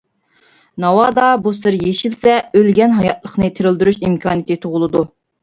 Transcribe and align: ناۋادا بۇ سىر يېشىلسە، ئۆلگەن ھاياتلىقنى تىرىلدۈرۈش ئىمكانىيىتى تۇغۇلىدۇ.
ناۋادا 0.85 1.27
بۇ 1.47 1.53
سىر 1.57 1.77
يېشىلسە، 1.87 2.33
ئۆلگەن 2.61 2.97
ھاياتلىقنى 3.01 3.53
تىرىلدۈرۈش 3.61 4.01
ئىمكانىيىتى 4.09 4.61
تۇغۇلىدۇ. 4.67 5.07